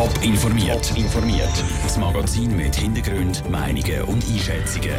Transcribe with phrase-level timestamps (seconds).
[0.00, 0.96] Top informiert.
[0.96, 1.64] informiert.
[1.82, 4.94] Das Magazin mit Hintergrund, Meinungen und Einschätzungen.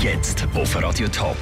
[0.00, 1.36] Jetzt auf Radio Top.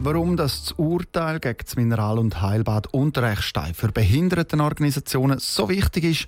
[0.00, 6.26] Warum das Urteil gegen das Mineral- und Heilbad Unterrechstein für Behindertenorganisationen so wichtig ist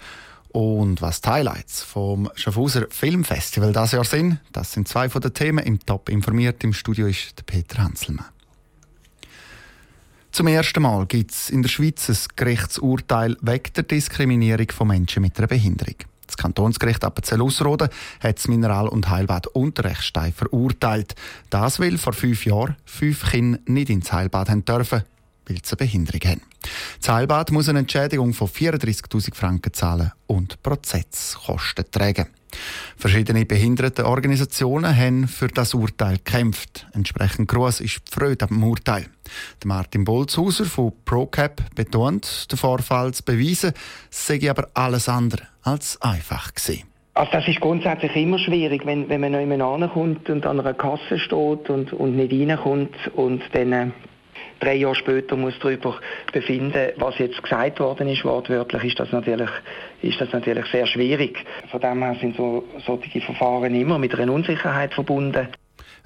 [0.48, 5.34] und was die Highlights vom Schaffhauser Filmfestival das Jahr sind, das sind zwei von den
[5.34, 6.64] Themen im Top informiert.
[6.64, 8.35] Im Studio ist Peter Hanselmann.
[10.36, 15.22] Zum ersten Mal gibt es in der Schweiz ein Gerichtsurteil wegen der Diskriminierung von Menschen
[15.22, 15.94] mit einer Behinderung.
[16.26, 17.88] Das Kantonsgericht Appenzell-Ausserrhoden
[18.20, 21.14] hat das Mineral- und Heilbad Unterrechstein verurteilt.
[21.48, 25.04] Das, weil vor fünf Jahren fünf Kinder nicht ins Heilbad haben dürfen,
[25.46, 26.42] weil sie eine Behinderung haben.
[27.00, 32.26] Das Heilbad muss eine Entschädigung von 34'000 Franken zahlen und Prozesskosten tragen.
[32.98, 36.86] Verschiedene Behindertenorganisationen haben für das Urteil gekämpft.
[36.94, 39.06] Entsprechend groß ist die Freude am Urteil.
[39.66, 43.72] Martin Bolzhauser von ProCap betont, der Vorfall zu beweisen,
[44.08, 46.84] sei aber alles andere als einfach gewesen.
[47.12, 50.74] Also das ist grundsätzlich immer schwierig, wenn, wenn man noch jemand ankommt und an einer
[50.74, 53.86] Kasse steht und, und nicht reinkommt und dann äh,
[54.60, 55.98] drei Jahre später muss darüber
[56.32, 59.50] befinden, was jetzt gesagt worden ist, wortwörtlich, ist das natürlich,
[60.02, 61.44] ist das natürlich sehr schwierig.
[61.70, 65.48] Von dem her sind so, solche Verfahren immer mit einer Unsicherheit verbunden.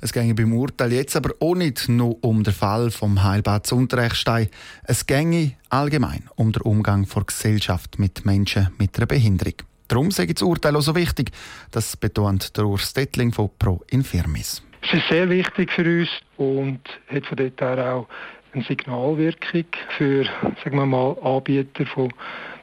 [0.02, 4.48] Es ginge beim Urteil jetzt aber auch nicht nur um den Fall vom Heilbad Zunterechstein.
[4.84, 9.54] Es ginge allgemein um den Umgang der Gesellschaft mit Menschen mit einer Behinderung.
[9.88, 11.32] Darum sei das Urteil auch so wichtig.
[11.70, 14.62] Das betont der Urs Stettling von Pro Infirmis.
[14.82, 18.08] Es ist sehr wichtig für uns und hat von dort her auch
[18.52, 20.24] eine Signalwirkung für
[20.64, 22.12] sagen wir mal, Anbieter von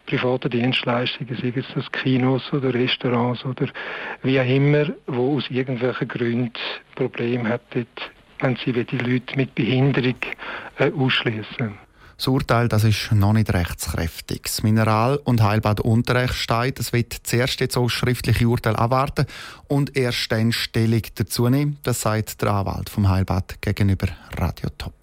[0.05, 3.67] privaten Dienstleistungen, sei es das Kinos oder Restaurants oder
[4.23, 6.53] wie auch immer, wo aus irgendwelchen Gründen
[6.95, 7.88] Probleme hätten,
[8.39, 10.15] wenn sie die Leute mit Behinderung
[10.80, 11.77] äh, ausschließen.
[12.17, 14.41] Das Urteil das ist noch nicht rechtskräftig.
[14.43, 19.27] Das Mineral- und Heilbad Unterrechstein das wird zuerst jetzt auch schriftliche Urteil abwarten
[19.67, 21.77] und erst dann Stellung dazu nehmen.
[21.83, 24.96] Das sagt der Anwalt vom Heilbad gegenüber Radio Top.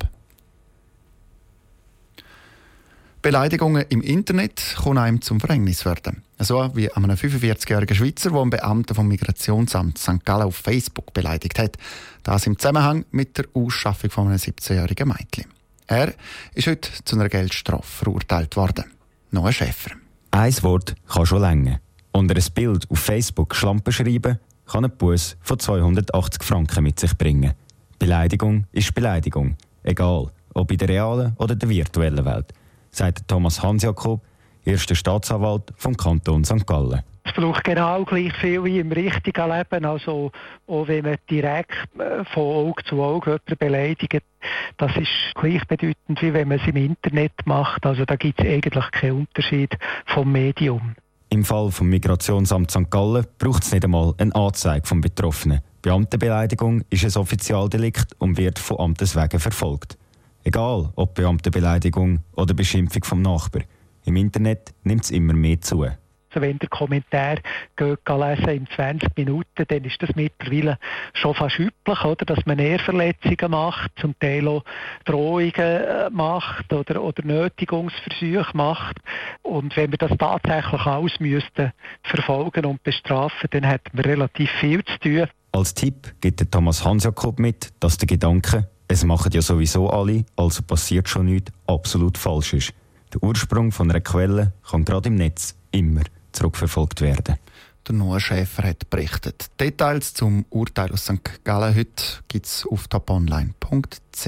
[3.25, 6.23] Beleidigungen im Internet können einem zum Verhängnis werden.
[6.39, 10.23] So wie einem 45-jährigen Schweizer, der einen Beamten vom Migrationsamt St.
[10.27, 11.79] Gallen auf Facebook beleidigt hat.
[12.23, 15.47] Das im Zusammenhang mit der Ausschaffung von einem 17-jährigen Mädchen.
[15.87, 16.13] Er
[16.53, 18.85] ist heute zu einer Geldstrafe verurteilt worden.
[19.33, 19.93] Ein Schäfer.
[20.31, 21.81] Ein Wort kann schon länger.
[22.13, 27.17] Unter ein Bild auf Facebook Schlampe schreiben, kann ein Bus von 280 Franken mit sich
[27.17, 27.55] bringen.
[27.99, 29.57] Beleidigung ist Beleidigung.
[29.83, 32.53] Egal, ob in der realen oder der virtuellen Welt
[32.97, 34.23] sagt Thomas Hansjakob,
[34.65, 36.67] erster Staatsanwalt vom Kanton St.
[36.67, 37.03] Gallen.
[37.27, 39.85] Es braucht genau gleich viel wie im richtigen Leben.
[39.87, 40.31] Also
[40.67, 44.25] auch wenn man direkt äh, von Auge zu Auge jemanden beleidigt,
[44.77, 47.87] das ist gleichbedeutend wie wenn man es im Internet macht.
[47.87, 49.77] Also da gibt es eigentlich keinen Unterschied
[50.07, 50.95] vom Medium.
[51.31, 52.91] Im Fall vom Migrationsamt St.
[52.91, 55.63] Gallen braucht es nicht einmal eine Anzeige vom Betroffenen.
[55.83, 59.99] Beamtenbeleidigung ist ein Offizialdelikt und wird von Amtes wegen verfolgt.
[60.45, 63.63] Egal ob Beamtenbeleidigung oder Beschimpfung vom Nachbar.
[64.05, 65.83] Im Internet nimmt es immer mehr zu.
[65.83, 67.37] Also wenn der Kommentar
[67.77, 70.79] geht lesen in 20 Minuten, dann ist das mittlerweile
[71.13, 72.25] schon fast üblich, oder?
[72.27, 74.65] dass man Ehrverletzungen macht, zum Teil auch
[75.05, 78.97] Drohungen äh, macht oder, oder Nötigungsversuche macht.
[79.43, 81.73] Und wenn wir das tatsächlich alles müssten
[82.03, 85.29] verfolgen und bestrafen, dann hätten wir relativ viel zu tun.
[85.53, 90.63] Als Tipp gibt Thomas Hansjakob mit, dass der Gedanke, es machen ja sowieso alle, also
[90.63, 92.73] passiert schon nichts, absolut falsch ist.
[93.13, 96.03] Der Ursprung von einer Quelle kann gerade im Netz immer
[96.33, 97.37] zurückverfolgt werden.
[97.87, 99.51] Der Noah Schäfer hat berichtet.
[99.61, 101.45] Details zum Urteil aus St.
[101.45, 104.27] Gallen heute gibt es auf toponline.ch.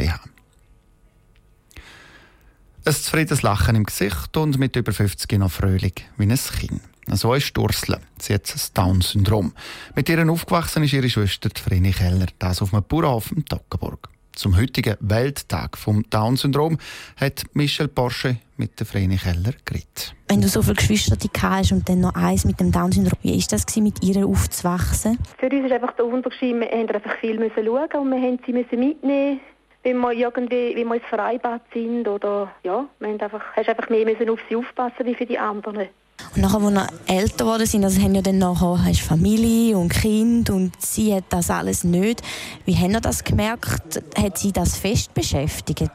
[2.85, 6.81] Ein zufriedenes Lachen im Gesicht und mit über 50 noch fröhlich wie ein Kind.
[7.09, 7.99] So ist Ursula.
[8.19, 9.53] Sie hat das Down-Syndrom.
[9.95, 14.09] Mit ihr aufgewachsen ist ihre Schwester Vreni Keller, das auf einem Bauernhof in Toggenburg.
[14.37, 16.77] Zum heutigen Welttag vom Down-Syndrom
[17.19, 20.15] hat Michel Porsche mit der Vreni Keller geredet.
[20.29, 23.47] Wenn du so viele Geschwister hast und dann noch eins mit dem Down-Syndrom, wie war
[23.51, 25.19] das, mit ihr aufzuwachsen?
[25.39, 28.77] Für uns ist einfach der Unterschied, wir mussten einfach viel schauen und wir mussten sie
[28.77, 29.41] mitnehmen
[29.83, 33.89] wenn wir irgendwie, wenn wir ins Freibad sind oder ja, wir haben einfach, hast einfach
[33.89, 35.89] mehr müssen auf sie aufpassen wie für die anderen.
[36.37, 36.75] Und nachher, als
[37.09, 41.15] wir älter geworden sind, also haben ja dann nachher hast Familie und Kind und sie
[41.15, 42.21] hat das alles nicht.
[42.67, 44.03] Wie haben Sie das gemerkt?
[44.19, 45.91] Hat sie das fest beschäftigt?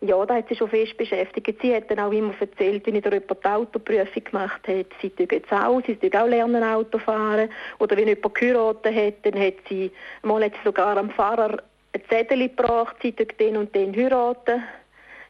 [0.00, 1.60] Ja, da hat sie schon fest beschäftigt.
[1.60, 5.52] Sie hat dann auch immer erzählt, wenn jemand die Autoprüfung gemacht hat, sie tut jetzt
[5.52, 7.48] auch, sie tut auch lernen Auto fahren.
[7.80, 9.90] Oder wenn jemand geheiratet hat, dann hat sie,
[10.22, 11.58] mal hat sie sogar am Fahrer
[11.92, 14.62] ein Zettel gebracht, sie tut den und den heiraten.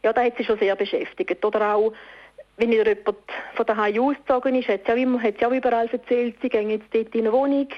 [0.03, 1.43] Ja, da hat sie schon sehr beschäftigt.
[1.43, 1.95] Oder auch
[2.57, 3.17] wenn wieder jemand
[3.55, 6.87] von daheim ausgezogen ist, hat sie auch, hat sie auch überall erzählt, sie gehen jetzt
[6.93, 7.69] dort in eine Wohnung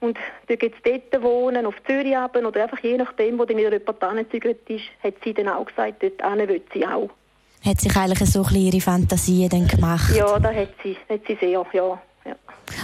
[0.00, 0.18] und
[0.48, 4.02] dort jetzt dort wohnen, auf Zürich haben, oder einfach je nachdem, wo dann wieder jemand
[4.02, 7.10] angezügelt ist, hat sie dann auch gesagt, dort will sie auch.
[7.64, 10.14] Hat sich eigentlich so ein ihre Fantasien dann gemacht?
[10.16, 12.00] Ja, da hat sie, hat sie sehr, ja.
[12.24, 12.36] ja.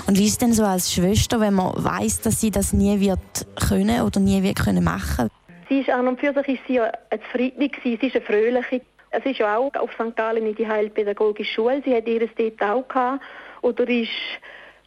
[0.07, 3.01] Und wie ist es denn so als Schwester, wenn man weiß, dass sie das nie
[3.01, 5.31] wird können oder nie wird können machen?
[5.69, 6.93] Sie ist an und für sich ist sie eine
[7.23, 8.83] Zufriedene sie ist eine Fröhliche.
[9.17, 10.15] Es ist ja auch auf St.
[10.15, 11.83] Gallen in die Heilpädagogische Schule.
[11.85, 13.23] Sie hat ihres dort auch gehabt.
[13.63, 14.11] Oder ist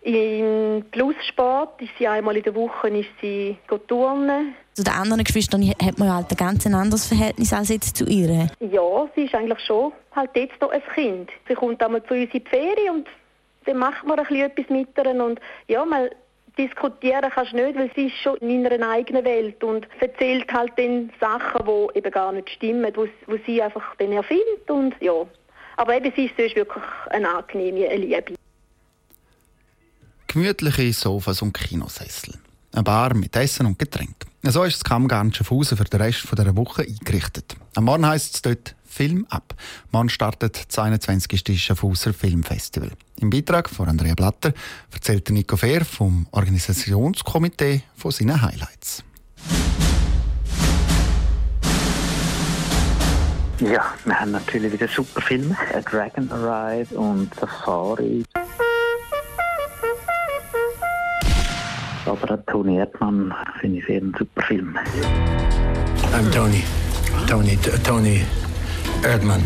[0.02, 4.56] im Plussport ist sie einmal in der Woche ist sie turnen.
[4.74, 8.06] Zu den anderen Geschwistern hat man ja halt ein ganz anderes Verhältnis als jetzt zu
[8.06, 8.48] ihr.
[8.60, 11.30] Ja, sie ist eigentlich schon halt jetzt noch ein Kind.
[11.48, 13.08] Sie kommt einmal zu uns in die Ferien und
[13.66, 16.10] dann macht man ein bisschen etwas mit ihr und ja, mal
[16.60, 20.74] diskutieren kannst du nicht, weil sie ist schon in ihrer eigenen Welt und erzählt halt
[20.78, 23.08] dann Sachen, die eben gar nicht stimmen, wo,
[23.46, 25.26] sie einfach dann erfindet und ja.
[25.78, 28.36] Aber eben sie ist wirklich eine angenehme, Liebe.
[30.28, 32.36] Gemütliche Sofas und Kinosessel.
[32.74, 34.28] Eine Bar mit Essen und Getränk.
[34.44, 37.56] So ist das Kammgarn Schaffhausen für den Rest dieser Woche eingerichtet.
[37.76, 39.56] Am Morgen heisst es dort Film ab.
[39.94, 41.64] Morgen startet das 21.
[41.64, 42.92] Schaffhauser Filmfestival.
[43.22, 44.52] Im Beitrag von Andrea Blatter
[44.92, 49.06] erzählt Nico Fehr vom Organisationskomitee von seinen Highlights.
[53.62, 55.56] Ja, wir haben natürlich wieder super Filme.
[55.74, 58.26] A Dragon Ride und Safari.
[62.06, 64.78] Aber Toni Erdmann finde ich sehr ein super Film.
[66.12, 66.66] I'm Tony.
[67.28, 68.26] Tony, Tony
[69.04, 69.42] Erdmann.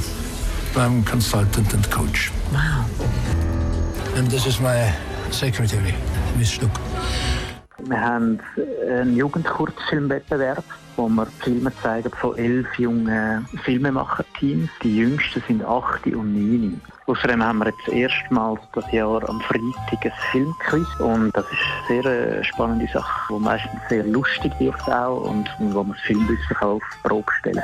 [0.76, 2.32] I'm consultant and coach.
[2.52, 2.86] Wow.
[4.16, 4.92] And this is my
[5.30, 5.94] secretary,
[6.38, 6.72] Miss Stuck.
[7.86, 8.40] Wir haben
[8.90, 10.64] einen Jugendkurzfilmwettbewerb,
[10.96, 14.70] wo wir Filme zeigen von elf jungen Filmemacher-Teams.
[14.82, 16.82] Die jüngsten sind acht und neun.
[17.06, 22.02] Außerdem haben wir jetzt erstmals das Jahr am Freitag ein Filmquiz und das ist eine
[22.02, 26.82] sehr spannende Sache, die meistens sehr lustig wird auch und wo wir das Filmwissen auf
[27.04, 27.64] Probe stellen